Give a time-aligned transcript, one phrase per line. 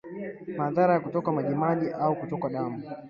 [0.57, 2.81] Maradhi ya kutokwa majimaji au kutokwa damu